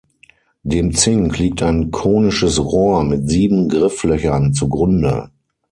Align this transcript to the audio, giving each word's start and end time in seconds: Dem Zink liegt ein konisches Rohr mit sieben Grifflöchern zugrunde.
Dem 0.63 0.95
Zink 0.95 1.37
liegt 1.37 1.61
ein 1.61 1.91
konisches 1.91 2.59
Rohr 2.59 3.03
mit 3.03 3.29
sieben 3.29 3.69
Grifflöchern 3.69 4.51
zugrunde. 4.51 5.29